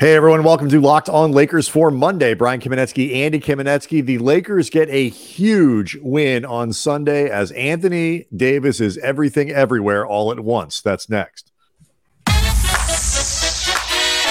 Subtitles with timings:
[0.00, 2.34] Hey everyone, welcome to Locked On Lakers for Monday.
[2.34, 4.04] Brian Kamenetsky, Andy Kamenetsky.
[4.04, 10.32] The Lakers get a huge win on Sunday as Anthony Davis is everything everywhere all
[10.32, 10.80] at once.
[10.80, 11.52] That's next.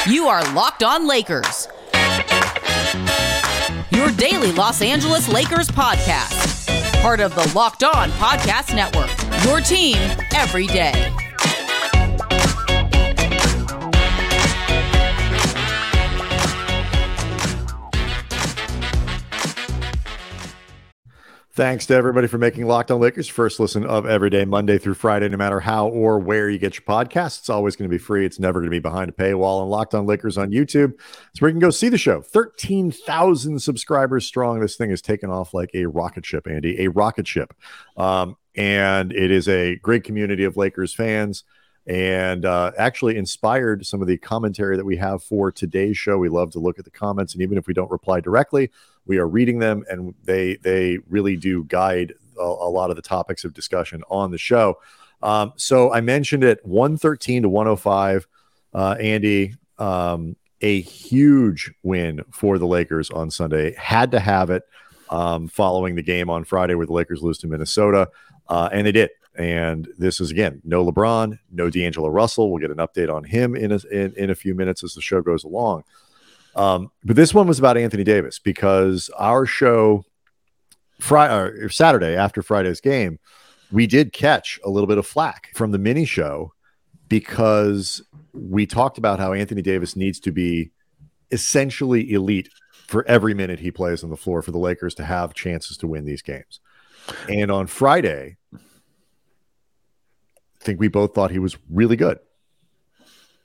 [0.06, 1.70] You are Locked On Lakers.
[3.92, 7.02] Your daily Los Angeles Lakers podcast.
[7.02, 9.10] Part of the Locked On Podcast Network.
[9.46, 9.96] Your team
[10.36, 11.16] every day.
[21.56, 24.96] Thanks to everybody for making Locked On Lakers first listen of every day, Monday through
[24.96, 27.38] Friday, no matter how or where you get your podcast.
[27.38, 28.26] It's always going to be free.
[28.26, 29.62] It's never going to be behind a paywall.
[29.62, 32.22] And Locked On Lakers on YouTube, so where you can go see the show.
[32.22, 34.62] 13,000 subscribers strong.
[34.62, 37.54] This thing is taken off like a rocket ship, Andy, a rocket ship.
[37.98, 41.44] Um, and it is a great community of Lakers fans
[41.86, 46.18] and uh, actually inspired some of the commentary that we have for today's show.
[46.18, 48.72] We love to look at the comments, and even if we don't reply directly,
[49.06, 53.02] we are reading them, and they they really do guide a, a lot of the
[53.02, 54.78] topics of discussion on the show.
[55.22, 58.28] Um, so I mentioned it 113 to 105.
[58.74, 63.74] Uh, Andy, um, a huge win for the Lakers on Sunday.
[63.76, 64.64] Had to have it
[65.10, 68.10] um, following the game on Friday where the Lakers lose to Minnesota,
[68.50, 69.12] uh, and they did.
[69.36, 72.52] And this is again no LeBron, no D'Angelo Russell.
[72.52, 75.02] We'll get an update on him in a, in, in a few minutes as the
[75.02, 75.84] show goes along.
[76.56, 80.06] Um, but this one was about Anthony Davis because our show
[81.00, 83.20] Friday or Saturday after Friday's game,
[83.72, 86.54] we did catch a little bit of flack from the mini show
[87.10, 88.02] because
[88.34, 90.72] we talked about how Anthony Davis needs to be
[91.32, 92.50] essentially elite
[92.88, 95.88] for every minute he plays on the floor for the Lakers to have chances to
[95.88, 96.60] win these games.
[97.28, 98.60] And on Friday, I
[100.62, 102.20] think we both thought he was really good.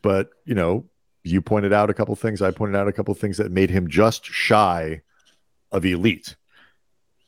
[0.03, 0.85] But, you know,
[1.31, 2.43] you pointed out a couple things.
[2.43, 5.03] I pointed out a couple things that made him just shy
[5.71, 6.37] of elite.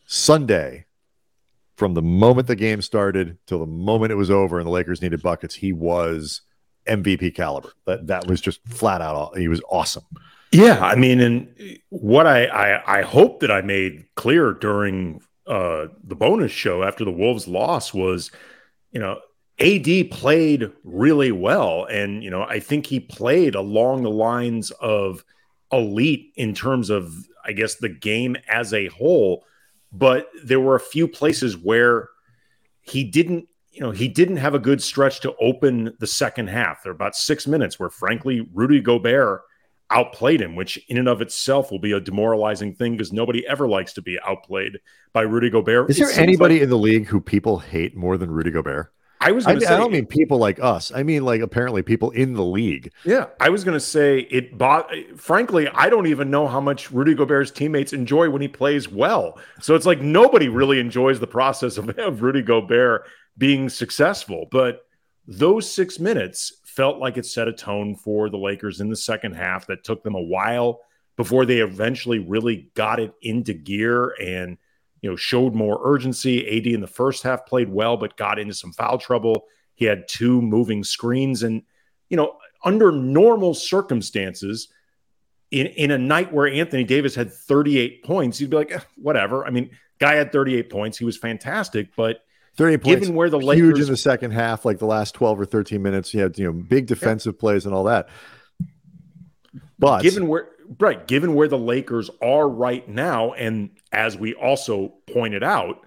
[0.07, 0.87] Sunday,
[1.77, 5.01] from the moment the game started till the moment it was over and the Lakers
[5.01, 6.43] needed buckets, he was
[6.87, 7.73] MVP caliber.
[7.87, 9.37] That that was just flat out.
[9.39, 10.05] He was awesome.
[10.53, 15.87] Yeah, I mean, and what I I, I hope that I made clear during uh,
[16.03, 18.31] the bonus show after the Wolves loss was,
[18.93, 19.21] you know,
[19.61, 21.85] AD played really well.
[21.85, 25.25] And, you know, I think he played along the lines of
[25.71, 29.45] elite in terms of, I guess, the game as a whole.
[29.93, 32.09] But there were a few places where
[32.81, 36.83] he didn't, you know, he didn't have a good stretch to open the second half.
[36.83, 39.43] There were about six minutes where, frankly, Rudy Gobert
[39.91, 43.69] outplayed him, which in and of itself will be a demoralizing thing because nobody ever
[43.69, 44.79] likes to be outplayed
[45.13, 45.91] by Rudy Gobert.
[45.91, 48.93] Is there anybody like, in the league who people hate more than Rudy Gobert?
[49.21, 49.47] I was.
[49.47, 50.91] I, say, I, don't mean people like us.
[50.93, 52.91] I mean like apparently people in the league.
[53.05, 54.57] Yeah, I was going to say it.
[54.57, 54.91] Bought.
[55.17, 59.39] Frankly, I don't even know how much Rudy Gobert's teammates enjoy when he plays well.
[59.61, 64.47] So it's like nobody really enjoys the process of, of Rudy Gobert being successful.
[64.51, 64.87] But
[65.27, 69.35] those six minutes felt like it set a tone for the Lakers in the second
[69.35, 70.81] half that took them a while
[71.17, 74.57] before they eventually really got it into gear and
[75.03, 76.47] you know, showed more urgency.
[76.47, 79.47] AD in the first half played well, but got into some foul trouble.
[79.75, 81.43] He had two moving screens.
[81.43, 81.63] And,
[82.09, 84.69] you know, under normal circumstances,
[85.51, 89.47] in, in a night where Anthony Davis had 38 points, you'd be like, eh, whatever.
[89.47, 90.99] I mean, guy had 38 points.
[90.99, 92.23] He was fantastic, but
[92.57, 95.41] 38 points, given where the Lakers huge in the second half, like the last 12
[95.41, 97.41] or 13 minutes, you had, you know, big defensive yeah.
[97.41, 98.09] plays and all that.
[99.79, 104.95] But given where right, given where the Lakers are right now, and as we also
[105.13, 105.81] pointed out,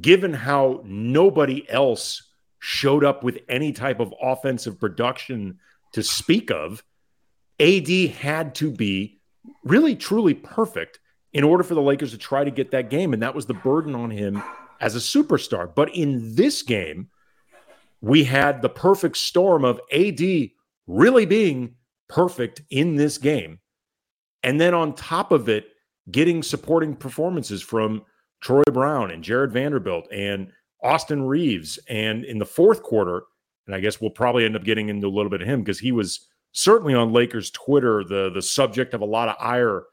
[0.00, 2.22] given how nobody else
[2.58, 5.58] showed up with any type of offensive production
[5.92, 6.82] to speak of,
[7.60, 9.20] AD had to be
[9.64, 10.98] really truly perfect
[11.32, 13.12] in order for the Lakers to try to get that game.
[13.12, 14.42] And that was the burden on him
[14.80, 15.72] as a superstar.
[15.72, 17.08] But in this game,
[18.00, 20.20] we had the perfect storm of AD
[20.86, 21.74] really being
[22.08, 23.58] perfect in this game
[24.42, 25.68] and then on top of it,
[26.10, 28.02] getting supporting performances from
[28.40, 30.52] Troy Brown and Jarred Vanderbilt and
[30.82, 31.78] Austin Reaves.
[31.88, 33.24] And in the fourth quarter,
[33.66, 35.80] and I guess we'll probably end up getting into a little bit of him because
[35.80, 39.84] he was certainly on Lakers Twitter, the, the subject of a lot of ire.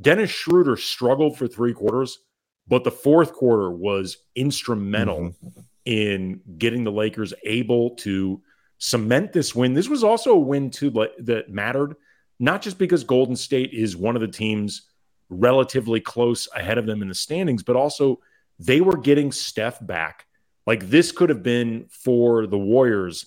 [0.00, 2.18] Dennis Schroeder struggled for three quarters,
[2.66, 5.60] but the fourth quarter was instrumental mm-hmm.
[5.84, 8.42] in getting the Lakers able to
[8.78, 9.74] cement this win.
[9.74, 11.94] This was also a win too that mattered
[12.42, 14.88] not just because Golden State is one of the teams
[15.30, 18.18] relatively close ahead of them in the standings, but also
[18.58, 20.26] they were getting Steph back.
[20.66, 23.26] Like this could have been for the Warriors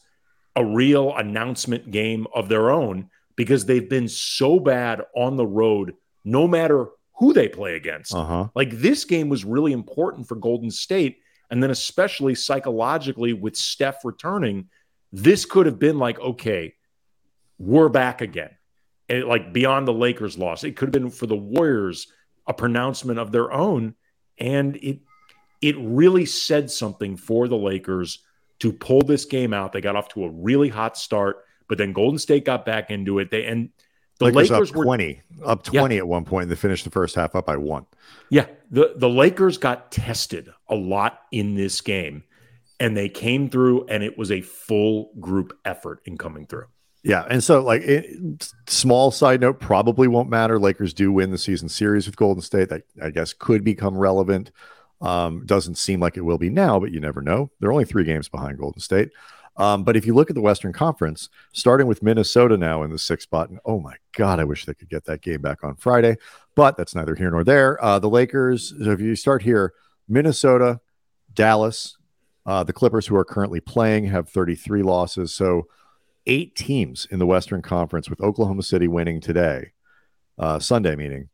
[0.58, 5.96] a real announcement game of their own because they've been so bad on the road,
[6.26, 8.14] no matter who they play against.
[8.14, 8.50] Uh-huh.
[8.54, 11.20] Like this game was really important for Golden State.
[11.50, 14.68] And then, especially psychologically, with Steph returning,
[15.14, 16.74] this could have been like, okay,
[17.58, 18.50] we're back again.
[19.10, 22.08] And like beyond the Lakers loss, it could have been for the Warriors
[22.48, 23.96] a pronouncement of their own.
[24.38, 25.00] And it
[25.62, 28.20] it really said something for the Lakers
[28.60, 29.74] to pull this game out.
[29.74, 33.20] They got off to a really hot start, but then Golden State got back into
[33.20, 33.32] it.
[33.32, 33.70] They and
[34.20, 36.90] the Lakers, Lakers, up were 20, up 20 at one point, and they finished the
[36.90, 37.86] first half up by one.
[38.30, 42.24] yeah, the the Lakers got tested a lot in this game,
[42.80, 46.68] and they came through, and it was a full group effort in coming through.
[47.06, 50.58] Yeah, and so like it, small side note, probably won't matter.
[50.58, 52.70] Lakers do win the season series with Golden State.
[52.70, 54.52] That I guess could become relevant.
[55.02, 57.52] Um, doesn't seem like it will be now, but you never know.
[57.60, 59.12] They're only three games behind Golden State.
[59.56, 62.98] Um, but if you look at the Western Conference, starting with Minnesota now in the
[62.98, 65.76] sixth spot, and oh my God, I wish they could get that game back on
[65.76, 66.18] Friday,
[66.56, 67.82] but that's neither here nor there.
[67.86, 69.74] Uh, the Lakers, if you start here,
[70.10, 70.80] Minnesota,
[71.36, 71.98] Dallas,
[72.48, 75.36] uh, the Clippers, who are currently playing, have 33 losses.
[75.36, 75.68] So
[76.28, 79.72] eight teams in the Western Conference, with Oklahoma City winning today,
[80.38, 81.30] uh, Sunday meaning,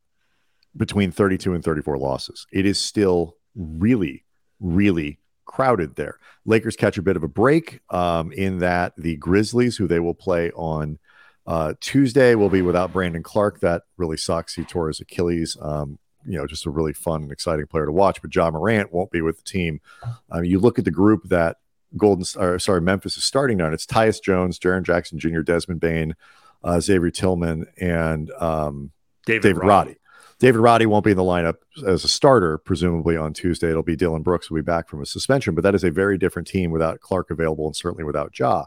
[0.76, 2.48] between 32 and 34 losses.
[2.52, 4.26] It is still really,
[4.60, 6.18] really crowded there.
[6.46, 10.14] Lakers catch a bit of a break um, in that the Grizzlies, who they will
[10.14, 10.98] play on
[11.46, 13.60] uh, Tuesday, will be without Brandon Clarke.
[13.60, 14.56] That really sucks.
[14.56, 15.58] He tore his Achilles.
[15.62, 18.22] Um, you know, just a really fun and exciting player to watch.
[18.22, 19.82] But Ja Morant won't be with the team.
[20.30, 21.58] Um, you look at the group that
[21.98, 23.74] Golden, or sorry, Memphis is starting on.
[23.74, 26.16] It's Tyus Jones, Jaren Jackson Jr., Desmond Bane,
[26.64, 28.92] uh, Xavier Tillman, and um,
[29.26, 29.68] David, David Roddy.
[29.70, 29.98] Roddy.
[30.40, 33.70] David Roddy won't be in the lineup as a starter, presumably on Tuesday.
[33.70, 36.18] It'll be Dillon Brooks will be back from a suspension, but that is a very
[36.18, 38.66] different team without Clarke available and certainly without Ja.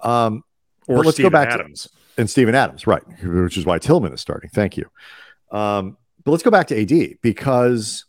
[0.00, 0.44] Um,
[0.86, 1.82] or let's Steven go back Adams.
[1.82, 3.02] to and Steven Adams, right?
[3.22, 4.48] Which is why Tillman is starting.
[4.48, 4.88] Thank you.
[5.50, 8.06] Um, but let's go back to AD because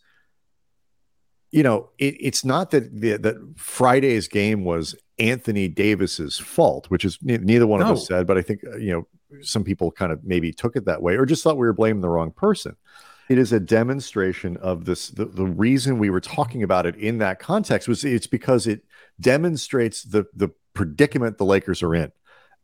[1.55, 7.05] you know it, it's not that the, that Friday's game was Anthony Davis's fault, which
[7.05, 9.07] is ne- neither one of us said, but I think uh, you know
[9.41, 12.01] some people kind of maybe took it that way or just thought we were blaming
[12.01, 12.75] the wrong person.
[13.29, 15.07] It is a demonstration of this.
[15.07, 18.83] The, the reason we were talking about it in that context was it's because it
[19.21, 22.11] demonstrates the the predicament the Lakers are in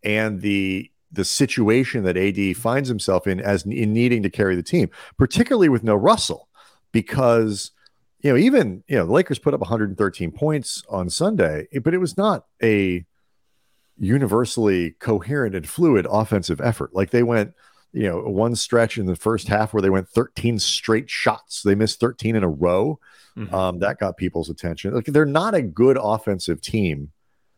[0.04, 4.64] and the the situation that AD finds himself in as in needing to carry the
[4.64, 6.50] team, particularly with no Russell,
[6.92, 7.72] because
[8.22, 12.00] you know even you know the Lakers put up 113 points on Sunday, but it
[12.00, 13.06] was not a
[13.98, 16.94] universally coherent and fluid offensive effort.
[16.94, 17.54] Like they went,
[17.94, 21.62] you know, one stretch in the first half where they went 13 straight shots.
[21.62, 23.00] They missed 13 in a row.
[23.38, 23.54] Mhm.
[23.54, 24.94] Um, that got people's attention.
[24.94, 27.12] Like they're not a good offensive team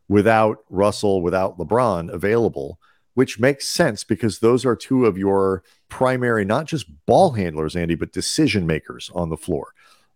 [0.08, 2.78] without Russell, without LeBron available,
[3.14, 7.96] which makes sense because those are two of your primary, not just ball handlers, Andy,
[7.96, 9.74] but decision makers on the floor.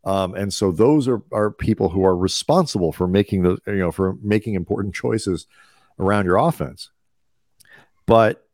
[0.08, 3.92] Um, and so those are, are people who are responsible for making those, you know,
[3.92, 5.48] for making important choices
[6.00, 6.92] around your offense.
[8.06, 8.48] But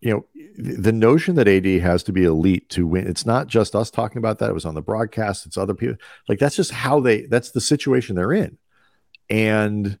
[0.00, 0.26] you know,
[0.56, 4.18] the notion that AD has to be elite to win, it's not just us talking
[4.18, 4.50] about that.
[4.50, 5.94] It was on the broadcast, it's other people.
[6.28, 8.58] Like that's just how they that's the situation they're in.
[9.30, 10.00] And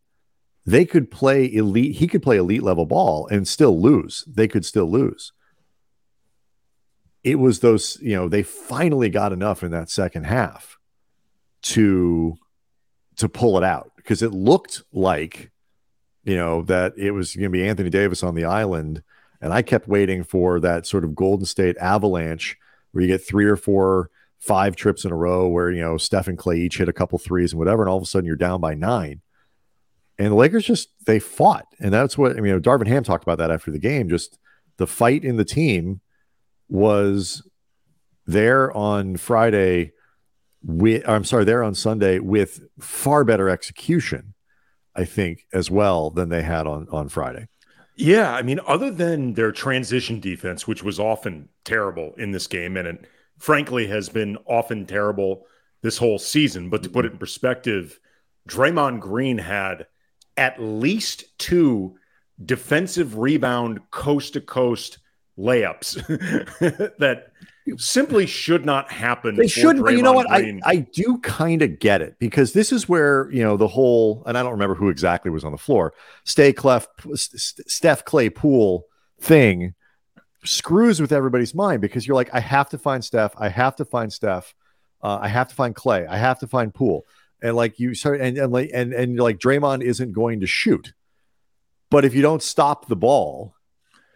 [0.66, 4.24] they could play elite, he could play elite level ball and still lose.
[4.26, 5.32] They could still lose.
[7.24, 10.78] It was those, you know, they finally got enough in that second half
[11.62, 12.36] to
[13.16, 13.92] to pull it out.
[13.96, 15.50] Because it looked like
[16.24, 19.02] you know that it was going to be Anthony Davis on the island.
[19.40, 22.56] And I kept waiting for that sort of Golden State avalanche
[22.92, 26.26] where you get three or four five trips in a row where you know Steph
[26.26, 28.34] and Clay each hit a couple threes and whatever and all of a sudden you're
[28.34, 29.20] down by 9
[30.18, 31.66] and the Lakers just they fought.
[31.78, 34.08] And that's what I mean you know, Darvin Ham talked about that after the game
[34.08, 34.38] just
[34.76, 36.00] the fight in the team
[36.72, 37.46] was
[38.26, 39.92] there on Friday
[40.64, 44.32] with I'm sorry, there on Sunday with far better execution,
[44.96, 47.48] I think, as well than they had on on Friday.
[47.94, 52.78] Yeah, I mean, other than their transition defense, which was often terrible in this game,
[52.78, 53.06] and it
[53.38, 55.46] frankly has been often terrible
[55.82, 56.70] this whole season.
[56.70, 58.00] But to put it in perspective,
[58.48, 59.86] Draymond Green had
[60.38, 61.96] at least two
[62.42, 64.98] defensive rebound coast to coast
[65.38, 65.94] layups
[66.98, 67.28] that
[67.76, 69.36] simply should not happen.
[69.36, 70.30] They for should, but you know what?
[70.30, 74.22] I, I do kind of get it because this is where, you know, the whole,
[74.26, 78.86] and I don't remember who exactly was on the floor, Stay Clef, Steph Clay Poole
[79.20, 79.74] thing
[80.44, 83.32] screws with everybody's mind because you're like, I have to find Steph.
[83.38, 84.54] I have to find Steph.
[85.02, 86.06] Uh, I have to find Clay.
[86.06, 87.06] I have to find Poole.
[87.42, 90.92] And like you start, and, and like, and, and like Draymond isn't going to shoot.
[91.90, 93.54] But if you don't stop the ball,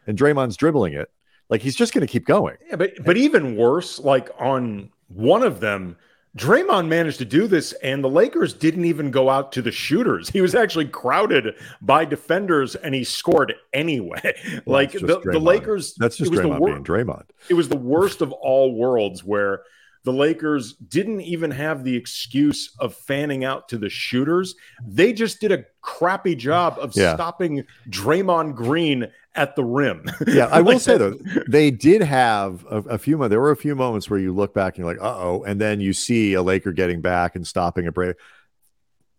[0.06, 1.10] and Draymond's dribbling it,
[1.48, 2.56] like he's just going to keep going.
[2.68, 5.96] Yeah, but but even worse, like on one of them,
[6.36, 10.28] Draymond managed to do this, and the Lakers didn't even go out to the shooters.
[10.28, 14.36] He was actually crowded by defenders, and he scored anyway.
[14.66, 17.24] like the, the, Lakers, that's just Draymond wor- being Draymond.
[17.48, 19.62] It was the worst of all worlds, where
[20.04, 24.54] the Lakers didn't even have the excuse of fanning out to the shooters.
[24.86, 27.14] They just did a crappy job of yeah.
[27.14, 30.04] stopping Draymond Green at the rim.
[30.26, 33.26] Yeah, I will say though, they did have a, a few.
[33.28, 35.60] There were a few moments where you look back and you're like, "Uh oh," and
[35.60, 38.16] then you see a Laker getting back and stopping a break.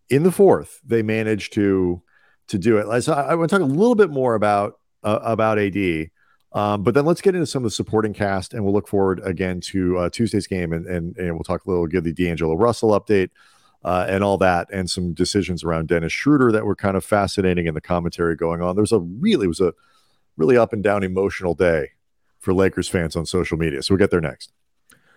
[0.08, 2.02] In the fourth, they managed to
[2.48, 3.02] to do it.
[3.02, 6.10] So I, I want to talk a little bit more about uh, about AD
[6.52, 9.20] um, but then let's get into some of the supporting cast, and we'll look forward
[9.22, 12.54] again to uh, Tuesday's game, and, and and we'll talk a little, give the D'Angelo
[12.54, 13.30] Russell update,
[13.84, 17.66] uh, and all that, and some decisions around Dennis Schroeder that were kind of fascinating
[17.66, 18.76] in the commentary going on.
[18.76, 19.74] There's a really it was a
[20.38, 21.90] really up and down emotional day
[22.38, 23.82] for Lakers fans on social media.
[23.82, 24.52] So we'll get there next.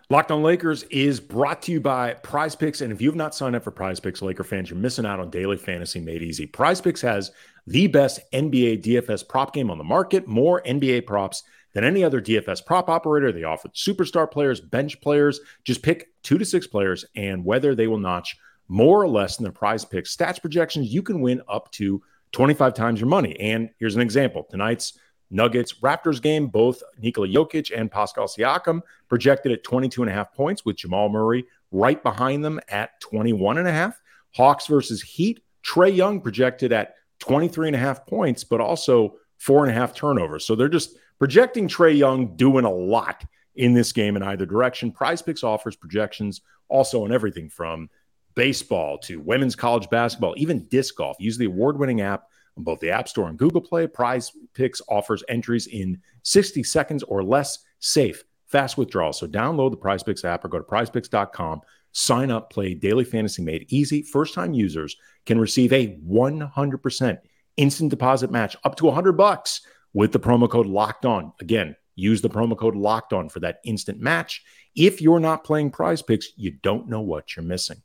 [0.10, 2.82] Locked on Lakers is brought to you by Prize Picks.
[2.82, 5.30] And if you've not signed up for Prize Picks, Laker fans, you're missing out on
[5.30, 6.46] daily fantasy made easy.
[6.46, 7.32] Prize Picks has
[7.66, 12.22] the best NBA DFS prop game on the market, more NBA props than any other
[12.22, 13.32] DFS prop operator.
[13.32, 15.40] They offer superstar players, bench players.
[15.64, 18.36] Just pick two to six players and whether they will notch
[18.68, 22.02] more or less than their prize picks stats projections, you can win up to
[22.32, 23.38] 25 times your money.
[23.40, 24.98] And here's an example tonight's
[25.32, 30.34] Nuggets Raptors game, both Nikola Jokic and Pascal Siakam projected at 22 and a half
[30.34, 34.00] points with Jamal Murray right behind them at 21 and a half.
[34.36, 39.64] Hawks versus Heat, Trae Young projected at 23 and a half points, but also four
[39.64, 40.46] and a half turnovers.
[40.46, 43.24] So they're just projecting Trae Young doing a lot
[43.56, 44.92] in this game in either direction.
[44.92, 47.90] Prize Picks offers projections also on everything from
[48.36, 51.18] baseball to women's college basketball, even disc golf.
[51.20, 53.88] Use the award winning app on both the App Store and Google Play.
[53.88, 59.20] Prize Picks offers entries in 60 seconds or less, safe, fast withdrawals.
[59.20, 61.62] So download the Prize Picks app or go to prizepicks.com
[61.94, 64.02] Sign up, play Daily Fantasy Made Easy.
[64.02, 67.18] First time users can receive a 100%
[67.58, 69.62] instant deposit match up to 100 bucks
[69.94, 71.34] with the promo code locked on.
[71.42, 74.42] Again, use the promo code locked on for that instant match.
[74.74, 77.82] If you're not playing prize picks, you don't know what you're missing.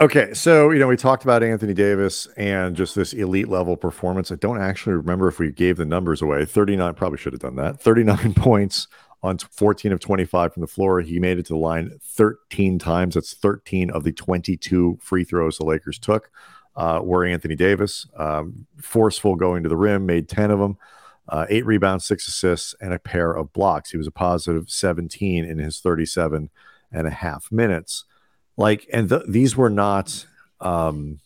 [0.00, 4.32] Okay, so you know we talked about Anthony Davis and just this elite level performance.
[4.32, 6.46] I don't actually remember if we gave the numbers away.
[6.46, 7.78] 39 probably should have done that.
[7.80, 8.88] 39 points,
[9.22, 11.00] on 14 of 25 from the floor.
[11.00, 13.14] He made it to the line 13 times.
[13.14, 16.30] That's 13 of the 22 free throws the Lakers took.
[16.76, 20.78] Uh, were Anthony Davis, um, forceful going to the rim, made 10 of them,
[21.28, 23.90] uh, eight rebounds, six assists, and a pair of blocks.
[23.90, 26.48] He was a positive 17 in his 37
[26.92, 28.04] and a half minutes.
[28.60, 30.26] Like, and th- these were not
[30.60, 31.18] um,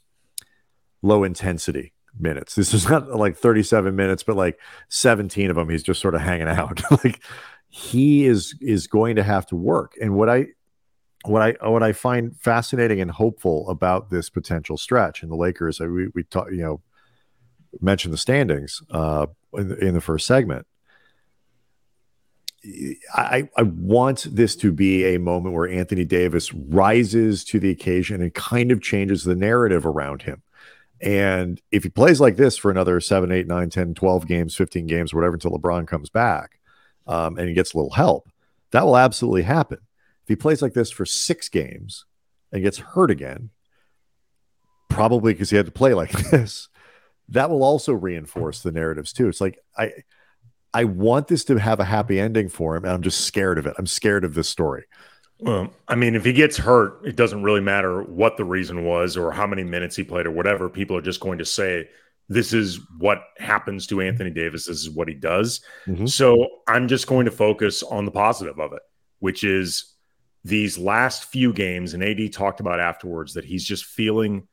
[1.02, 2.54] low intensity minutes.
[2.54, 6.20] This is not like 37 minutes, but like 17 of them, he's just sort of
[6.20, 6.80] hanging out.
[7.04, 7.20] like,
[7.68, 9.94] he is is going to have to work.
[10.00, 10.46] And what I
[11.24, 15.80] what I what I find fascinating and hopeful about this potential stretch in the Lakers,
[15.80, 16.82] we we talk, you know
[17.80, 20.66] mentioned the standings uh, in, the, in the first segment.
[23.14, 28.22] I, I want this to be a moment where Anthony Davis rises to the occasion
[28.22, 30.42] and kind of changes the narrative around him.
[31.00, 34.86] And if he plays like this for another 7, 8, 9, 10, 12 games, 15
[34.86, 36.58] games, whatever, until LeBron comes back,
[37.06, 38.30] um, and he gets a little help,
[38.70, 39.78] that will absolutely happen.
[40.22, 42.06] If he plays like this for six games
[42.50, 43.50] and gets hurt again,
[44.88, 46.68] probably because he had to play like this,
[47.28, 49.28] that will also reinforce the narratives too.
[49.28, 49.92] It's like I
[50.74, 53.66] I want this to have a happy ending for him, and I'm just scared of
[53.66, 53.74] it.
[53.78, 54.84] I'm scared of this story.
[55.38, 59.16] Well, I mean, if he gets hurt, it doesn't really matter what the reason was
[59.16, 60.68] or how many minutes he played or whatever.
[60.68, 61.88] People are just going to say
[62.28, 64.66] this is what happens to Anthony Davis.
[64.66, 65.60] This is what he does.
[65.86, 66.06] Mm-hmm.
[66.06, 68.82] So I'm just going to focus on the positive of it,
[69.18, 69.94] which is
[70.44, 71.94] these last few games.
[71.94, 74.48] And AD talked about afterwards that he's just feeling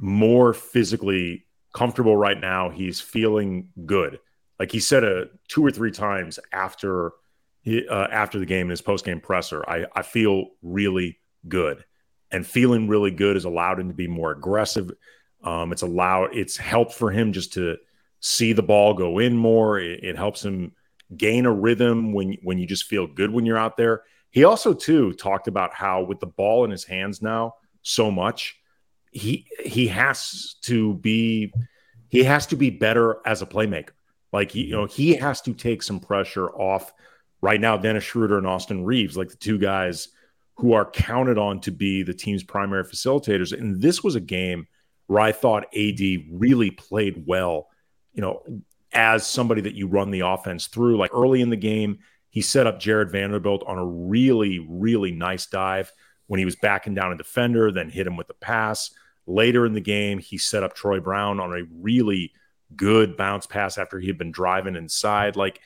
[0.00, 2.70] more physically comfortable right now.
[2.70, 4.18] He's feeling good.
[4.60, 7.12] Like he said a two or three times after
[7.66, 11.84] uh, after the game in his post game presser, I, I feel really good.
[12.30, 14.92] And feeling really good has allowed him to be more aggressive
[15.42, 17.78] um, it's allowed, it's helped for him just to
[18.20, 19.78] see the ball go in more.
[19.78, 20.72] It, it, helps him
[21.16, 24.02] gain a rhythm when when you just feel good when you're out there.
[24.30, 28.56] He also too talked about how with the ball in his hands now so much,
[29.10, 31.52] he he has to be
[32.08, 33.90] he has to be better as a playmaker.
[34.32, 34.72] Like you mm-hmm.
[34.72, 36.92] know, he has to take some pressure off
[37.40, 37.76] right now.
[37.76, 40.08] Dennis Schroeder and Austin Reaves, like the two guys
[40.56, 43.58] who are counted on to be the team's primary facilitators.
[43.58, 44.66] And this was a game
[45.06, 47.68] where I thought AD really played well.
[48.12, 48.42] You know,
[48.92, 50.96] as somebody that you run the offense through.
[50.96, 55.46] Like early in the game, he set up Jarred Vanderbilt on a really, really nice
[55.46, 55.92] dive
[56.26, 58.92] when he was backing down a defender, then hit him with the pass.
[59.26, 62.32] Later in the game, he set up Troy Brown on a really
[62.76, 65.36] good bounce pass after he had been driving inside.
[65.36, 65.60] Like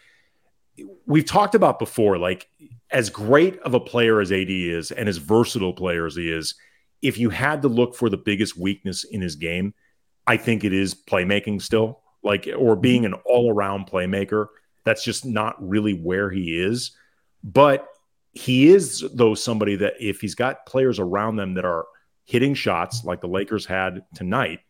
[1.07, 2.49] we've talked about before, like
[2.91, 6.55] as great of a player as AD is and as versatile player as he is,
[7.03, 9.75] if you had to look for the biggest weakness in his game,
[10.27, 14.47] I think it is playmaking still, like or being an all-around playmaker.
[14.85, 16.93] That's just not really where he is.
[17.43, 17.87] But
[18.33, 21.87] he is though somebody that if he's got players around them that are
[22.25, 24.61] hitting shots like the Lakers had tonight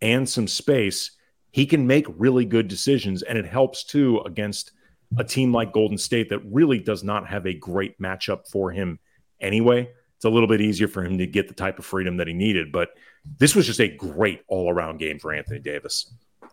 [0.00, 1.10] and some space,
[1.50, 4.72] he can make really good decisions and it helps too against
[5.18, 8.98] a team like Golden State that really does not have a great matchup for him
[9.40, 9.90] anyway
[10.20, 12.34] it's a little bit easier for him to get the type of freedom that he
[12.34, 12.70] needed.
[12.70, 12.90] But
[13.38, 16.12] this was just a great all around game for Anthony Davis.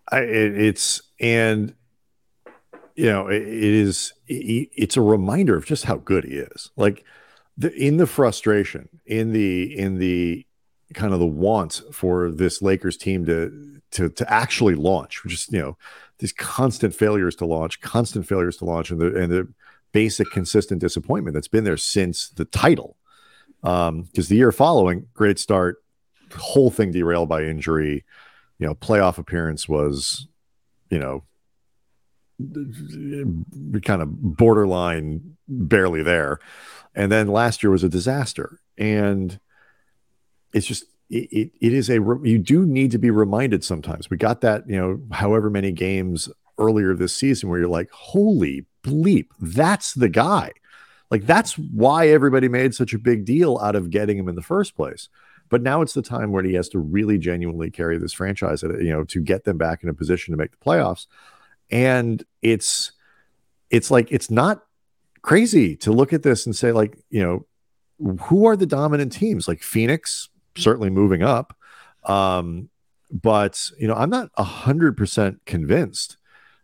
[0.10, 1.76] I, it, it's and
[2.96, 6.72] you know it, it is it, it's a reminder of just how good he is.
[6.78, 7.04] Like
[7.58, 10.46] the, in the frustration, in the in the
[10.94, 15.60] kind of the want for this Lakers team to to to actually launch, is you
[15.60, 15.78] know
[16.20, 19.48] these constant failures to launch, constant failures to launch, and the and the
[19.92, 22.98] basic consistent disappointment that's been there since the title
[23.64, 25.84] um, because the year following, great start,
[26.36, 28.06] whole thing derailed by injury.
[28.60, 30.28] You know, playoff appearance was,
[30.90, 31.24] you know,
[33.84, 36.40] kind of borderline, barely there.
[36.96, 38.60] And then last year was a disaster.
[38.78, 39.40] And
[40.54, 44.10] it's just, it, it, is a, you do need to be reminded sometimes.
[44.10, 48.66] We got that, you know, however many games earlier this season where you're like, holy
[48.84, 50.52] bleep, that's the guy.
[51.10, 54.42] Like that's why everybody made such a big deal out of getting him in the
[54.42, 55.08] first place.
[55.50, 58.90] But now it's the time where he has to really genuinely carry this franchise, you
[58.90, 61.08] know, to get them back in a position to make the playoffs.
[61.70, 62.92] And it's
[63.70, 64.64] it's like it's not
[65.22, 67.46] crazy to look at this and say like, you know,
[68.24, 69.48] who are the dominant teams?
[69.48, 71.56] Like Phoenix certainly moving up.
[72.04, 72.70] Um,
[73.12, 76.18] but you know, I'm not hundred percent convinced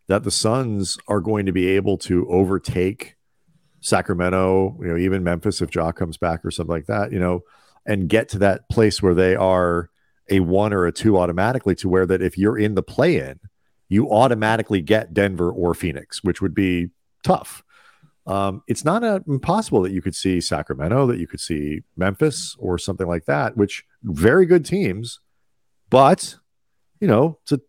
[0.08, 3.16] that the Suns are going to be able to overtake
[3.80, 7.44] Sacramento, you know, even Memphis if Ja comes back or something like that, you know,
[7.86, 9.90] and get to that place where they are
[10.30, 13.40] a one or a two automatically to where that if you're in the play in,
[13.90, 16.90] you automatically get Denver or Phoenix, which would be
[17.24, 17.64] tough.
[18.26, 22.56] Um, it's not a, impossible that you could see Sacramento, that you could see Memphis
[22.58, 25.20] or something like that, which very good teams,
[25.90, 26.36] but
[27.00, 27.60] you know, it's a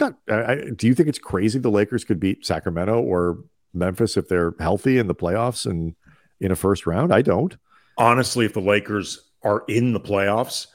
[0.00, 0.14] not.
[0.28, 3.38] I, do you think it's crazy the Lakers could beat Sacramento or
[3.72, 5.94] Memphis if they're healthy in the playoffs and
[6.40, 7.12] in a first round?
[7.12, 7.56] I don't.
[7.96, 10.66] Honestly, if the Lakers are in the playoffs,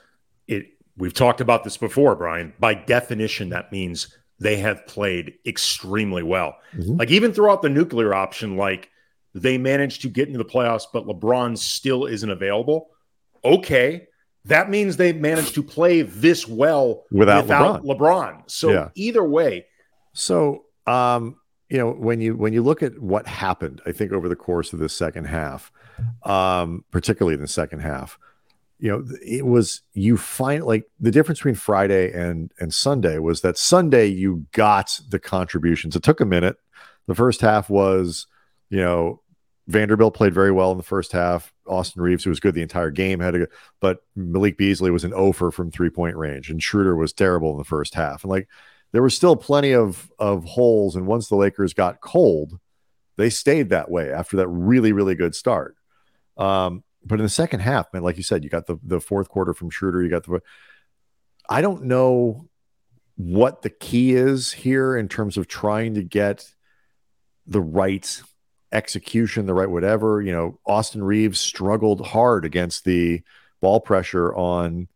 [0.47, 2.54] it we've talked about this before, Brian.
[2.60, 6.58] By definition, that means they have played extremely well.
[6.76, 6.98] Mm-hmm.
[6.98, 8.90] Like even throughout the nuclear option, like
[9.34, 12.90] they managed to get into the playoffs, but LeBron still isn't available.
[13.44, 14.08] Okay.
[14.46, 17.98] That means they managed to play this well without, without LeBron.
[17.98, 18.52] LeBron.
[18.52, 18.90] So yeah.
[18.96, 19.66] either way.
[20.12, 21.38] So um
[21.70, 24.74] you know when you when you look at what happened i think over the course
[24.74, 25.72] of the second half
[26.24, 28.20] um particularly in the second half
[28.80, 33.42] you know it was you find like the difference between friday and and sunday was
[33.42, 36.58] that sunday you got the contributions it took a minute
[37.08, 38.28] the first half was
[38.70, 39.22] you know
[39.68, 42.92] vanderbilt played very well in the first half austin reaves who was good the entire
[42.92, 43.48] game had a
[43.80, 47.58] but malik beasley was an over from three point range and schroeder was terrible in
[47.58, 48.48] the first half and like
[48.94, 50.96] there were still plenty of of holes.
[50.96, 52.60] And once the Lakers got cold,
[53.18, 55.76] they stayed that way after that really really good start.
[56.38, 59.30] Um, but in the second half, man, like you said, you got the the fourth
[59.30, 60.04] quarter from Schroeder.
[60.04, 60.42] You got the.
[61.50, 62.48] I don't know
[63.16, 66.50] what the key is here in terms of trying to get
[67.46, 68.22] the right
[68.72, 70.22] execution, the right whatever.
[70.22, 73.22] You know, Austin Reaves struggled hard against the
[73.62, 74.88] ball pressure on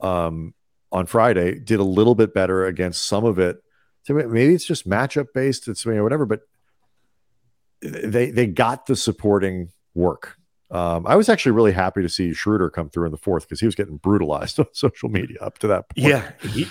[0.00, 0.54] um,
[0.90, 3.62] on Friday, did a little bit better against some of it.
[4.04, 6.40] So maybe it's just matchup based, it's you know, whatever, but
[7.80, 10.36] they they got the supporting work.
[10.72, 13.60] Um, I was actually really happy to see Schroeder come through in the fourth because
[13.60, 16.08] he was getting brutalized on social media up to that point.
[16.08, 16.66] Yeah, he,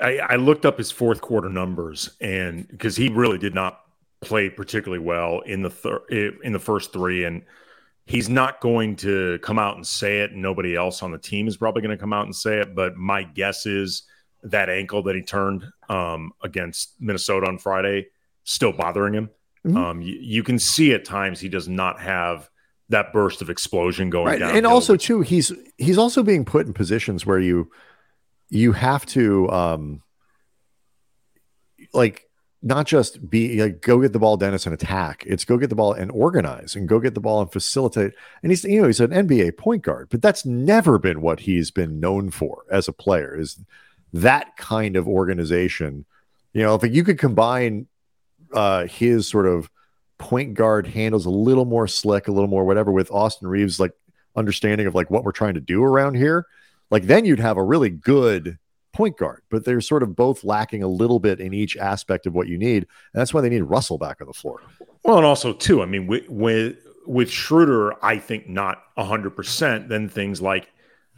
[0.00, 3.80] I, I looked up his fourth quarter numbers, and because he really did not
[4.20, 7.42] play particularly well in the thir- in the first three, and
[8.06, 10.32] he's not going to come out and say it.
[10.32, 12.74] Nobody else on the team is probably going to come out and say it.
[12.74, 14.04] But my guess is
[14.42, 18.06] that ankle that he turned um, against Minnesota on Friday
[18.44, 19.30] still bothering him.
[19.66, 19.76] Mm-hmm.
[19.76, 22.49] Um, you, you, can see at times he does not have
[22.90, 24.38] that burst of explosion going right.
[24.38, 24.56] down.
[24.56, 27.70] And also, too, he's he's also being put in positions where you
[28.50, 30.02] you have to um,
[31.94, 32.28] like
[32.62, 35.24] not just be like go get the ball, Dennis, and attack.
[35.26, 38.12] It's go get the ball and organize and go get the ball and facilitate.
[38.42, 41.70] And he's you know he's an NBA point guard, but that's never been what he's
[41.70, 43.38] been known for as a player.
[43.38, 43.58] Is
[44.12, 46.04] that kind of organization?
[46.52, 47.86] You know, if you could combine
[48.52, 49.70] uh, his sort of
[50.20, 53.92] point guard handles a little more slick, a little more whatever with Austin Reaves, like
[54.36, 56.46] understanding of like what we're trying to do around here,
[56.90, 58.58] like then you'd have a really good
[58.92, 62.34] point guard, but they're sort of both lacking a little bit in each aspect of
[62.34, 62.82] what you need.
[63.12, 64.60] And that's why they need Russell back on the floor.
[65.02, 69.88] Well, and also too, I mean, with with, with Schroeder, I think not hundred percent.
[69.88, 70.70] Then things like,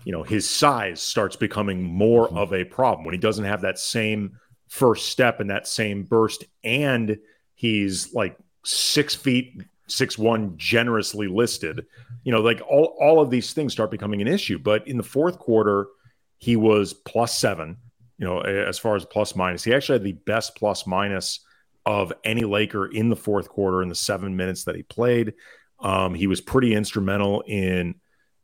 [0.04, 2.36] you know, his size starts becoming more mm-hmm.
[2.38, 4.38] of a problem when he doesn't have that same
[4.68, 7.18] first step and that same burst, and
[7.54, 11.84] he's like six feet six one generously listed
[12.24, 15.02] you know like all, all of these things start becoming an issue but in the
[15.02, 15.86] fourth quarter
[16.42, 17.76] he was plus seven,
[18.18, 19.62] you know, as far as plus minus.
[19.62, 21.38] He actually had the best plus minus
[21.86, 25.34] of any Laker in the fourth quarter in the seven minutes that he played.
[25.78, 27.94] Um, he was pretty instrumental in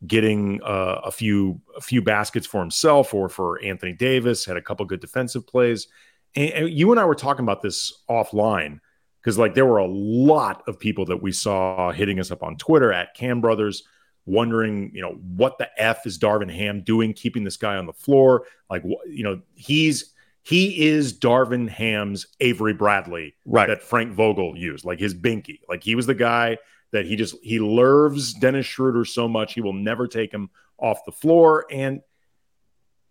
[0.07, 4.45] getting uh, a few a few baskets for himself or for Anthony Davis.
[4.45, 5.89] Had a couple good defensive plays.
[6.37, 8.79] And, and you and I were talking about this offline
[9.21, 12.57] because like there were a lot of people that we saw hitting us up on
[12.57, 13.85] Twitter at Cam Brothers
[14.27, 17.93] wondering, you know, what the F is Darvin Ham doing, keeping this guy on the
[17.93, 18.45] floor?
[18.71, 23.67] Like, you know, he's he is Darvin Ham's Avery Bradley right.
[23.67, 25.61] that Frank Vogel used, like his binky.
[25.69, 26.59] Like he was the guy
[26.93, 31.05] that he just he loves Dennis Schroeder so much he will never take him off
[31.05, 31.67] the floor.
[31.71, 32.01] And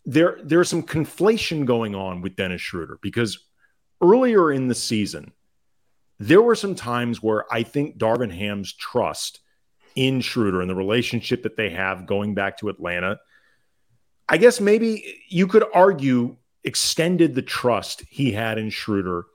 [0.05, 3.37] there there's some conflation going on with Dennis Schroeder because
[4.01, 5.31] earlier in the season,
[6.19, 9.39] there were some times where I think Darvin Ham's trust
[9.95, 13.19] in Schroeder and the relationship that they have going back to Atlanta,
[14.29, 19.25] I guess maybe you could argue extended the trust he had in Schroeder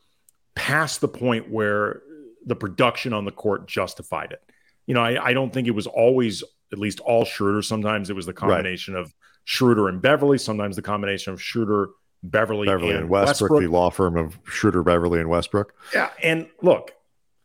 [0.54, 2.02] past the point where
[2.44, 4.42] the production on the court justified it.
[4.86, 6.42] You know, I, I don't think it was always
[6.72, 7.62] at least all Schroeder.
[7.62, 9.00] Sometimes it was the combination right.
[9.00, 9.14] of
[9.44, 11.90] Schroeder and Beverley, Sometimes the combination of Schroeder,
[12.22, 15.74] Beverley and, and Westbrook, Westbrook, the law firm of Schroeder, Beverley, and Westbrook.
[15.92, 16.92] Yeah, and look,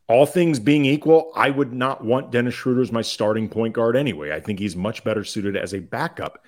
[0.08, 3.96] all things being equal, I would not want Dennis Schroeder as my starting point guard
[3.96, 4.32] anyway.
[4.32, 6.44] I think he's much better suited as a backup.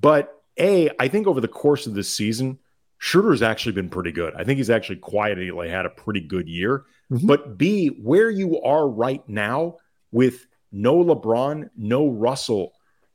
[0.00, 2.58] But A, I think over the course of this season,
[2.98, 4.32] Schroeder's actually been pretty good.
[4.34, 6.84] I think he's actually quietly had a pretty good year.
[7.10, 7.26] Mm-hmm.
[7.26, 9.76] But B, where you are right now
[10.12, 12.72] with no LeBron, no Russell,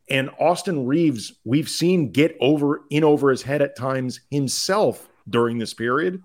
[0.09, 5.57] and Austin Reaves, we've seen get over in over his head at times himself during
[5.57, 6.21] this period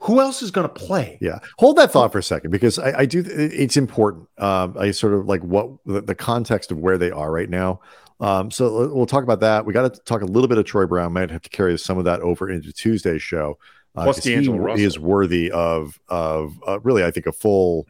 [0.00, 1.18] who else is going to play?
[1.20, 3.24] Yeah, hold that thought for a second because I, I do.
[3.26, 4.28] It's important.
[4.38, 7.80] Um, I sort of like what the, the, context of where they are right now.
[8.20, 9.64] Um, so we'll talk about that.
[9.66, 11.12] We got to talk a little bit of Troy Brown.
[11.12, 13.58] Might have to carry some of that over into Tuesday's show.
[13.96, 17.88] Uh, Plus, he, he, is worthy of of uh, really, I think, a full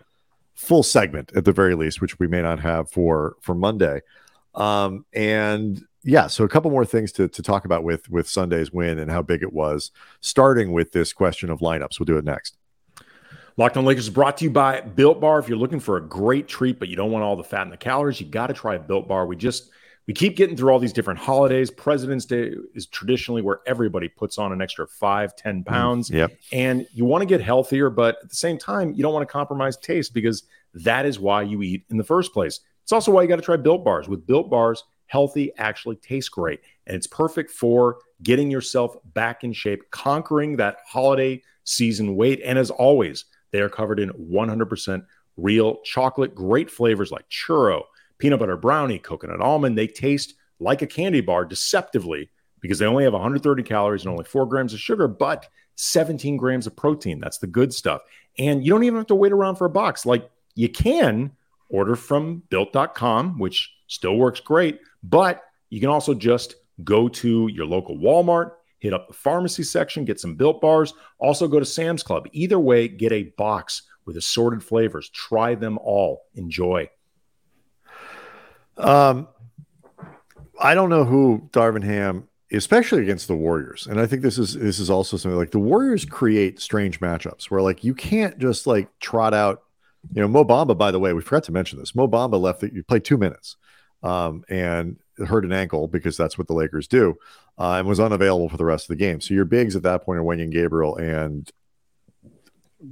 [0.55, 4.01] full segment at the very least, which we may not have for for Monday.
[4.59, 8.73] Um, and yeah, so a couple more things to, to talk about with with Sunday's
[8.73, 9.91] win and how big it was,
[10.21, 11.99] starting with this question of lineups.
[11.99, 12.57] We'll do it next.
[13.57, 15.39] Locked on Lakers is brought to you by Built Bar.
[15.41, 17.73] If you're looking for a great treat, but you don't want all the fat and
[17.73, 19.27] the calories, you got to try Built Bar.
[19.27, 19.71] We just
[20.09, 21.71] we keep getting through all these different holidays.
[21.71, 26.09] President's Day is traditionally where everybody puts on an extra five, 10 mm, pounds.
[26.09, 26.39] Mm, yep.
[26.51, 29.33] And you want to get healthier, but at the same time, you don't want to
[29.33, 32.61] compromise taste because that is why you eat in the first place.
[32.89, 34.09] It's also why you got to try Built Bars.
[34.09, 36.61] With Built Bars, healthy actually tastes great.
[36.87, 42.41] And it's perfect for getting yourself back in shape, conquering that holiday season weight.
[42.43, 45.05] And as always, they are covered in 100%
[45.37, 47.83] real chocolate, great flavors like churro,
[48.17, 49.77] peanut butter brownie, coconut almond.
[49.77, 52.31] They taste like a candy bar deceptively
[52.63, 56.67] because they only have 130 calories and only four grams of sugar, but 17 grams
[56.67, 57.21] of protein.
[57.21, 58.01] That's the good stuff.
[58.39, 60.07] And you don't even have to wait around for a box.
[60.07, 61.33] Like you can
[61.69, 67.67] order from built.com, which still works great, but you can also just go to your
[67.67, 70.95] local Walmart, hit up the pharmacy section, get some built bars.
[71.19, 72.27] Also, go to Sam's Club.
[72.33, 75.09] Either way, get a box with assorted flavors.
[75.11, 76.23] Try them all.
[76.35, 76.89] Enjoy.
[78.77, 79.29] Um,
[80.61, 84.55] I don't know who Darvin Ham, especially against the Warriors, and I think this is
[84.55, 88.67] this is also something like the Warriors create strange matchups where like you can't just
[88.67, 89.63] like trot out.
[90.15, 90.77] You know, Mo Bamba.
[90.77, 91.95] By the way, we forgot to mention this.
[91.95, 92.63] Mo Bamba left.
[92.63, 93.57] You played two minutes
[94.03, 97.17] um, and hurt an ankle because that's what the Lakers do,
[97.59, 99.21] uh, and was unavailable for the rest of the game.
[99.21, 101.51] So your bigs at that point are Wenyen Gabriel and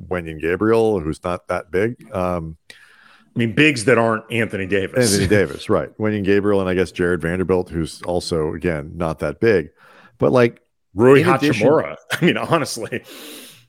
[0.08, 2.12] Wenyen Gabriel, who's not that big.
[2.12, 5.12] Um, I mean, bigs that aren't Anthony Davis.
[5.12, 5.96] Anthony Davis, right?
[5.98, 9.70] Wenyen Gabriel, and I guess Jarred Vanderbilt, who's also again not that big,
[10.18, 10.60] but like
[10.94, 11.96] Rui Hachimura.
[12.12, 13.04] I mean, honestly,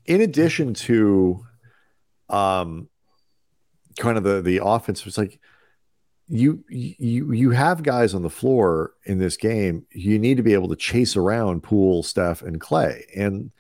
[0.06, 1.46] in addition to
[2.30, 2.90] um
[3.98, 5.40] kind of the the offense was like
[6.28, 10.54] you you you have guys on the floor in this game you need to be
[10.54, 13.06] able to chase around poole steph and clay.
[13.16, 13.52] And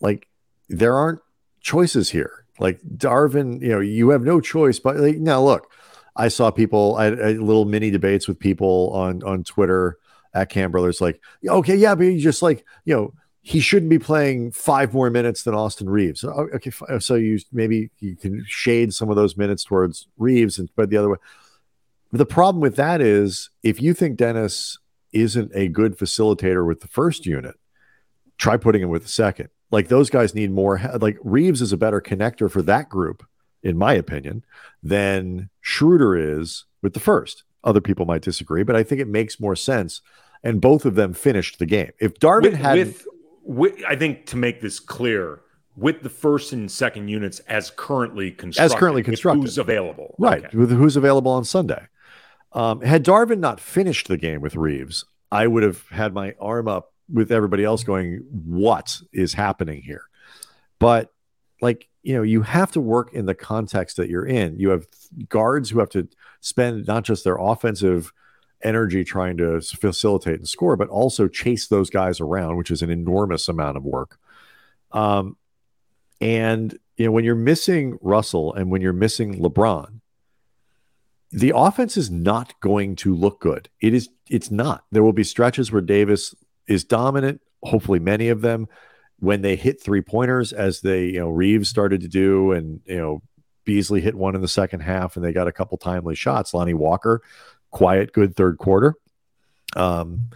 [0.00, 0.28] like
[0.68, 1.20] there aren't
[1.60, 2.46] choices here.
[2.58, 5.70] Like darvin you know you have no choice but like now look
[6.16, 9.98] i saw people i had little mini debates with people on on twitter
[10.32, 13.12] at cam brothers like okay yeah but you just like you know
[13.46, 16.24] he shouldn't be playing five more minutes than Austin Reaves.
[16.24, 20.58] Oh, okay, oh, so you maybe you can shade some of those minutes towards Reaves
[20.58, 21.18] and but the other way.
[22.10, 24.80] The problem with that is if you think Dennis
[25.12, 27.54] isn't a good facilitator with the first unit,
[28.36, 29.48] try putting him with the second.
[29.70, 30.80] Like those guys need more.
[31.00, 33.24] Like Reaves is a better connector for that group,
[33.62, 34.44] in my opinion,
[34.82, 37.44] than Schroeder is with the first.
[37.62, 40.02] Other people might disagree, but I think it makes more sense.
[40.42, 41.92] And both of them finished the game.
[42.00, 43.06] If Darvin had with,
[43.86, 45.40] I think to make this clear,
[45.76, 50.44] with the first and second units as currently constructed, as currently constructed, who's available, right?
[50.44, 50.56] Okay.
[50.56, 51.86] With who's available on Sunday.
[52.52, 56.68] Um, had Darvin not finished the game with Reaves, I would have had my arm
[56.68, 60.04] up with everybody else going, "What is happening here?"
[60.78, 61.12] But
[61.60, 64.58] like you know, you have to work in the context that you're in.
[64.60, 64.86] You have
[65.28, 66.08] guards who have to
[66.40, 68.12] spend not just their offensive
[68.62, 72.90] energy trying to facilitate and score, but also chase those guys around, which is an
[72.90, 74.18] enormous amount of work.
[74.92, 75.36] Um,
[76.20, 80.00] and you know, when you're missing Russell and when you're missing LeBron,
[81.30, 83.68] the offense is not going to look good.
[83.80, 84.08] It is.
[84.30, 84.84] It's not.
[84.90, 86.34] There will be stretches where Davis
[86.66, 87.40] is dominant.
[87.62, 88.68] Hopefully, many of them
[89.18, 92.96] when they hit three pointers, as they you know Reaves started to do, and you
[92.96, 93.22] know
[93.64, 96.54] Beasley hit one in the second half, and they got a couple timely shots.
[96.54, 97.22] Lonnie Walker
[97.76, 98.94] quiet, good third quarter.
[99.76, 100.30] Um,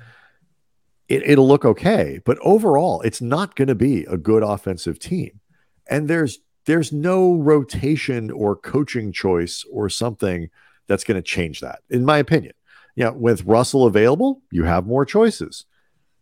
[1.09, 5.41] it, it'll look okay, but overall, it's not going to be a good offensive team.
[5.89, 10.51] And there's there's no rotation or coaching choice or something
[10.87, 12.53] that's going to change that, in my opinion.
[12.95, 15.65] Yeah, with Russell available, you have more choices.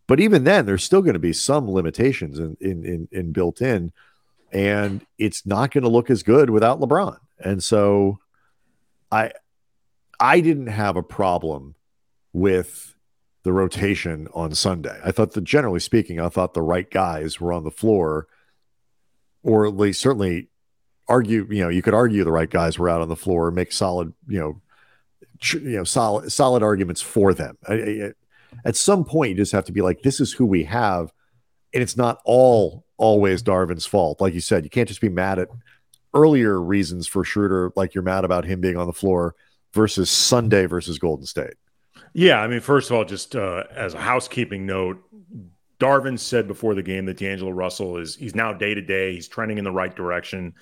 [0.06, 3.60] But even then, there's still going to be some limitations in, in, in, in built
[3.60, 3.92] in,
[4.52, 7.18] and it's not going to look as good without LeBron.
[7.40, 8.20] And so,
[9.10, 9.32] I
[10.20, 11.74] I didn't have a problem
[12.32, 12.94] with
[13.44, 14.98] the rotation on Sunday.
[15.04, 18.26] I thought that generally speaking, I thought the right guys were on the floor,
[19.42, 20.48] or at least certainly
[21.06, 23.72] argue, you know, you could argue the right guys were out on the floor, make
[23.72, 24.60] solid, you know,
[25.40, 27.56] tr- you know, solid, solid arguments for them.
[27.66, 28.12] I, I,
[28.64, 31.12] at some point, you just have to be like, this is who we have.
[31.72, 34.20] And it's not all always Darvin's fault.
[34.20, 35.48] Like you said, you can't just be mad at
[36.12, 39.34] earlier reasons for Schroeder, like you're mad about him being on the floor
[39.72, 41.54] versus Sunday versus Golden State?
[42.14, 45.02] Yeah, I mean, first of all, just uh, as a housekeeping note,
[45.78, 49.14] Darvin said before the game that D'Angelo Russell is he's now day to day.
[49.14, 50.54] He's trending in the right direction.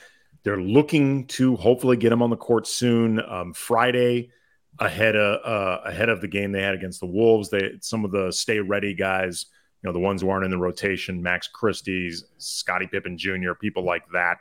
[0.43, 3.21] They're looking to hopefully get him on the court soon.
[3.21, 4.31] Um, Friday,
[4.79, 8.11] ahead of uh, ahead of the game they had against the Wolves, they some of
[8.11, 9.47] the stay ready guys,
[9.83, 13.85] you know, the ones who aren't in the rotation, Max Christie's, Scottie Pippen Jr., people
[13.85, 14.39] like that.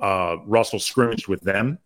[0.00, 1.78] Uh, Russell scrimmaged with them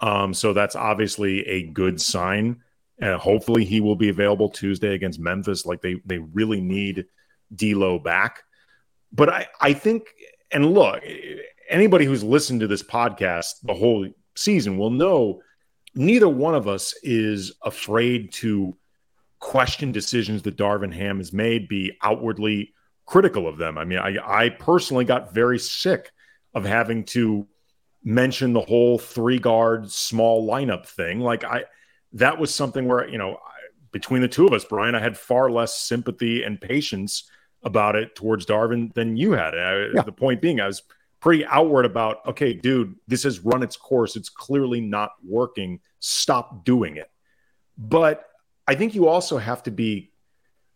[0.00, 2.62] um, so that's obviously a good sign.
[3.00, 5.66] Uh, hopefully, he will be available Tuesday against Memphis.
[5.66, 7.06] Like they they really need
[7.54, 8.42] D'Lo back.
[9.12, 10.04] But I I think
[10.50, 11.02] and look,
[11.68, 15.42] anybody who's listened to this podcast the whole season will know
[15.94, 18.76] neither one of us is afraid to
[19.38, 22.74] question decisions that Darvin Ham has made, be outwardly
[23.06, 23.78] critical of them.
[23.78, 26.12] I mean, I, I personally got very sick
[26.54, 27.46] of having to
[28.02, 31.20] mention the whole three guard small lineup thing.
[31.20, 31.64] Like I,
[32.14, 33.38] that was something where you know
[33.92, 37.28] between the two of us, Brian, I had far less sympathy and patience
[37.62, 39.56] about it towards Darvin than you had.
[39.56, 40.02] I, yeah.
[40.02, 40.82] The point being, I was
[41.20, 44.16] pretty outward about, okay, dude, this has run its course.
[44.16, 45.80] It's clearly not working.
[45.98, 47.10] Stop doing it.
[47.76, 48.24] But
[48.66, 50.12] I think you also have to be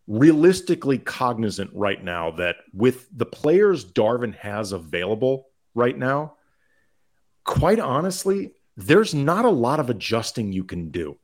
[0.06, 6.34] realistically cognizant right now that with the players Darvin has available right now,
[7.44, 11.16] quite honestly, there's not a lot of adjusting you can do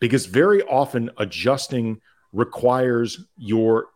[0.00, 2.00] because very often adjusting
[2.32, 3.86] requires your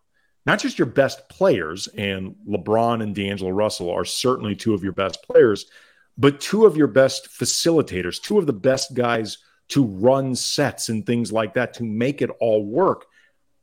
[0.45, 4.93] not just your best players, and LeBron and D'Angelo Russell are certainly two of your
[4.93, 5.67] best players,
[6.19, 11.07] but two of your best facilitators, two of the best guys to run sets and
[11.07, 13.07] things like that to make it all work.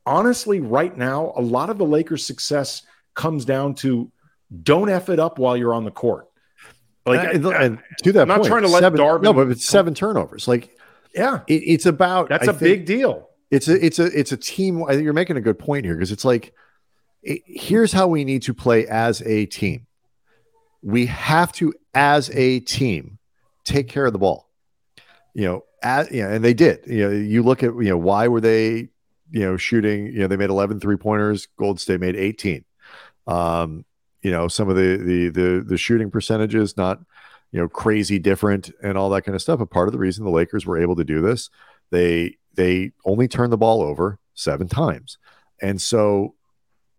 [0.06, 2.82] Honestly, right now, a lot of the Lakers' success
[3.14, 4.10] comes down to
[4.62, 6.29] don't F it up while you're on the court.
[7.16, 9.22] Like, and, and to that I'm point, not trying to let seven, Darvin.
[9.22, 10.48] No, but it's seven turnovers.
[10.48, 10.76] Like,
[11.14, 12.28] yeah, it, it's about.
[12.28, 13.28] That's I a big deal.
[13.50, 14.84] It's a it's a it's a team.
[14.84, 16.54] I think you're making a good point here because it's like,
[17.22, 19.86] it, here's how we need to play as a team.
[20.82, 23.18] we have to, as a team,
[23.64, 24.48] take care of the ball.
[25.34, 26.80] You know, as, you know, and they did.
[26.86, 28.88] You know, you look at you know why were they,
[29.30, 30.06] you know, shooting.
[30.06, 31.46] You know, they made 11 three pointers.
[31.56, 32.64] Gold State made 18.
[33.26, 33.84] Um,
[34.22, 37.00] you know, some of the the the the shooting percentages not
[37.52, 39.58] you know crazy different and all that kind of stuff.
[39.58, 41.50] But part of the reason the Lakers were able to do this,
[41.90, 45.18] they they only turned the ball over seven times,
[45.60, 46.34] and so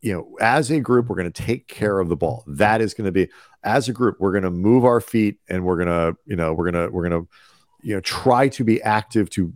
[0.01, 2.43] you know, as a group, we're going to take care of the ball.
[2.47, 3.29] That is going to be,
[3.63, 6.53] as a group, we're going to move our feet and we're going to, you know,
[6.53, 7.29] we're going to, we're going to,
[7.83, 9.53] you know, try to be active to,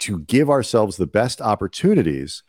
[0.00, 2.44] to give ourselves the best opportunities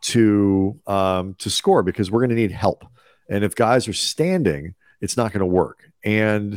[0.00, 2.86] to, um, to score because we're going to need help.
[3.28, 5.90] And if guys are standing, it's not going to work.
[6.04, 6.54] And,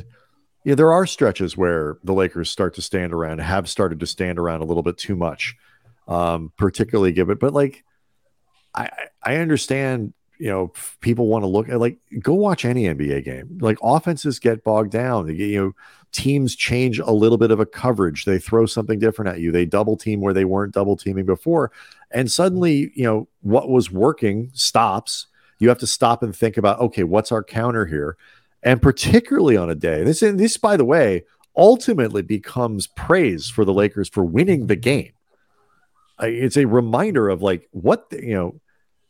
[0.63, 4.07] you know, there are stretches where the Lakers start to stand around, have started to
[4.07, 5.55] stand around a little bit too much,
[6.07, 7.83] um, particularly given, but like,
[8.75, 8.89] I,
[9.23, 13.57] I understand you know people want to look at like go watch any NBA game.
[13.59, 15.33] Like offenses get bogged down.
[15.35, 15.71] You know
[16.11, 18.25] teams change a little bit of a coverage.
[18.25, 19.51] They throw something different at you.
[19.51, 21.71] They double team where they weren't double teaming before,
[22.11, 25.27] and suddenly you know what was working stops.
[25.59, 28.17] You have to stop and think about okay, what's our counter here?
[28.63, 31.23] And particularly on a day this and this by the way
[31.55, 35.11] ultimately becomes praise for the Lakers for winning the game.
[36.19, 38.61] It's a reminder of like what the, you know.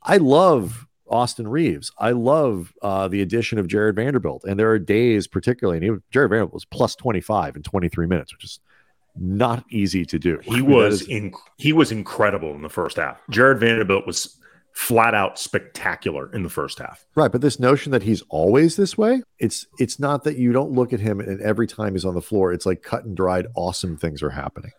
[0.04, 1.92] I love Austin Reaves.
[1.98, 4.44] I love uh, the addition of Jarred Vanderbilt.
[4.46, 8.34] And there are days, particularly, and he, Jarred Vanderbilt was plus 25 in 23 minutes,
[8.34, 8.60] which is
[9.16, 10.40] not easy to do.
[10.44, 13.20] He was in he was incredible in the first half.
[13.30, 14.38] Jarred Vanderbilt was
[14.78, 17.04] flat out spectacular in the first half.
[17.16, 20.72] Right, but this notion that he's always this way, it's it's not that you don't
[20.72, 23.48] look at him and every time he's on the floor, it's like cut and dried
[23.56, 24.70] awesome things are happening.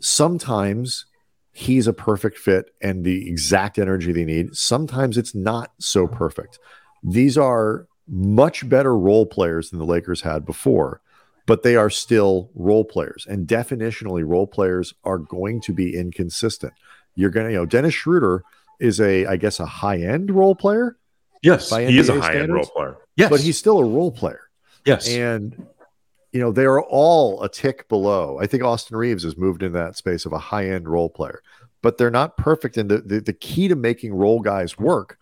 [0.00, 1.04] Sometimes
[1.52, 4.56] he's a perfect fit and the exact energy they need.
[4.56, 6.58] Sometimes it's not so perfect.
[7.02, 11.02] These are much better role players than the Lakers had before,
[11.44, 13.26] but they are still role players.
[13.28, 16.72] And definitionally, role players are going to be inconsistent.
[17.14, 18.42] You're going to, you know, Dennis Schroeder
[18.80, 20.96] is a, I guess, a high end role player.
[21.42, 22.96] Yes, he is a high end role player.
[23.16, 24.40] Yes, but he's still a role player.
[24.84, 25.66] Yes, and
[26.36, 28.38] you know, they are all a tick below.
[28.38, 31.40] I think Austin Reaves has moved into that space of a high end role player,
[31.80, 32.76] but they're not perfect.
[32.76, 35.18] And the, the, the key to making role guys work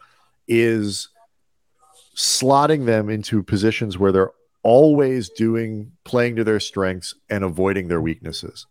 [0.48, 1.10] is
[2.16, 4.32] slotting them into positions where they're
[4.64, 8.66] always doing playing to their strengths and avoiding their weaknesses.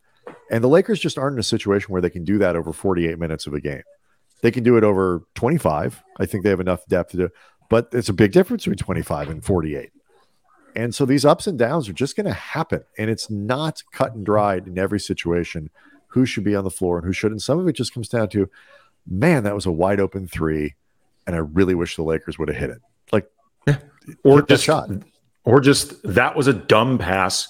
[0.52, 3.18] And the Lakers just aren't in a situation where they can do that over 48
[3.20, 3.84] minutes of a game.
[4.44, 6.04] They can do it over 25.
[6.20, 7.30] I think they have enough depth to do,
[7.70, 9.90] but it's a big difference between 25 and 48.
[10.76, 12.84] And so these ups and downs are just going to happen.
[12.98, 15.70] And it's not cut and dried in every situation
[16.08, 17.42] who should be on the floor and who shouldn't.
[17.42, 18.50] Some of it just comes down to,
[19.08, 20.76] man, that was a wide open three.
[21.26, 22.82] And I really wish the Lakers would have hit it.
[23.14, 23.30] Like,
[23.66, 23.78] yeah.
[24.26, 24.90] or just shot.
[25.46, 27.48] Or just that was a dumb pass.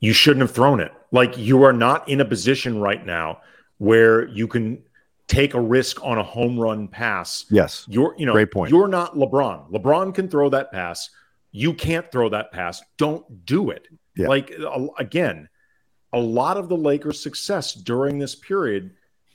[0.00, 0.92] You shouldn't have thrown it.
[1.10, 3.40] Like, you are not in a position right now
[3.78, 4.82] where you can
[5.34, 7.44] take a risk on a home run pass.
[7.50, 7.84] Yes.
[7.88, 8.70] You're, you know, great point.
[8.70, 9.70] You're not LeBron.
[9.70, 11.10] LeBron can throw that pass
[11.56, 12.82] you can't throw that pass.
[12.98, 13.86] Don't do it.
[14.16, 14.26] Yeah.
[14.26, 14.52] Like
[14.98, 15.48] again,
[16.12, 18.90] a lot of the Lakers' success during this period,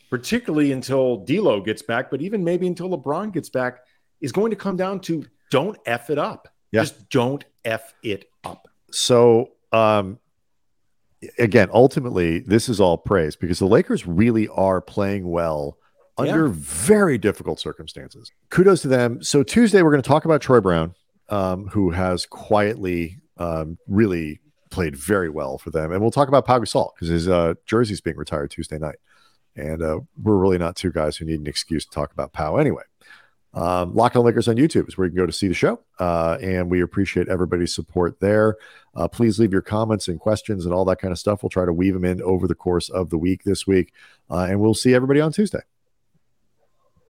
[0.09, 3.79] particularly until D'Lo gets back, but even maybe until LeBron gets back,
[4.19, 6.49] is going to come down to don't f it up.
[6.73, 6.81] Yeah.
[6.81, 8.67] Just don't f it up.
[8.91, 10.19] So, um,
[11.37, 15.77] again, ultimately, this is all praise because the Lakers really are playing well
[16.19, 16.53] under yeah.
[16.55, 18.31] very difficult circumstances.
[18.49, 19.23] Kudos to them.
[19.23, 20.93] So Tuesday, we're going to talk about Troy Brown
[21.29, 25.91] um, who has quietly um, really played very well for them.
[25.91, 28.97] And we'll talk about Pau Gasol because his uh, jersey's being retired Tuesday night.
[29.55, 32.57] And uh, we're really not two guys who need an excuse to talk about Pau
[32.57, 32.83] anyway.
[33.51, 35.81] Um, on Lakers on YouTube is where you can go to see the show.
[35.99, 38.57] Uh, and we appreciate everybody's support there.
[38.95, 41.41] Uh, please leave your comments and questions and all that kind of stuff.
[41.41, 43.91] We'll try to weave them in over the course of the week this week.
[44.29, 45.61] Uh, and we'll see everybody on Tuesday.